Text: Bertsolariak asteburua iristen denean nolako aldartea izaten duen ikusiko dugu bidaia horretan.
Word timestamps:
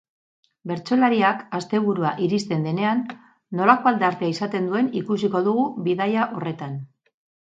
Bertsolariak 0.69 1.41
asteburua 1.57 2.13
iristen 2.27 2.65
denean 2.67 3.03
nolako 3.59 3.91
aldartea 3.91 4.33
izaten 4.35 4.69
duen 4.71 4.89
ikusiko 5.01 5.43
dugu 5.49 5.67
bidaia 5.89 6.25
horretan. 6.39 6.75